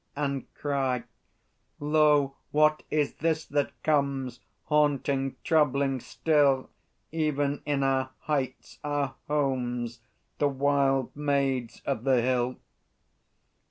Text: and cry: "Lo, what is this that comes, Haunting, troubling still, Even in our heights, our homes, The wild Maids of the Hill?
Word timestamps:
and 0.15 0.51
cry: 0.55 1.03
"Lo, 1.79 2.35
what 2.49 2.81
is 2.89 3.13
this 3.17 3.45
that 3.45 3.69
comes, 3.83 4.39
Haunting, 4.63 5.35
troubling 5.43 5.99
still, 5.99 6.71
Even 7.11 7.61
in 7.67 7.83
our 7.83 8.09
heights, 8.21 8.79
our 8.83 9.13
homes, 9.27 9.99
The 10.39 10.49
wild 10.49 11.15
Maids 11.15 11.83
of 11.85 12.03
the 12.03 12.19
Hill? 12.23 12.55